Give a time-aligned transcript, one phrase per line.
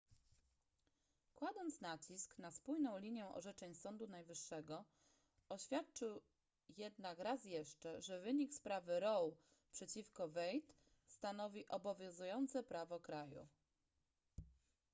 [1.35, 4.85] kładąc nacisk na spójną linię orzeczeń sądu najwyższego
[5.49, 6.21] oświadczył
[6.77, 9.31] jednak raz jeszcze że wynik sprawy roe
[9.71, 10.73] przeciwko wade
[11.07, 13.47] stanowi obowiązujące prawo kraju